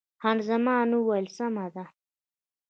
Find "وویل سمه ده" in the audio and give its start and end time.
0.93-1.85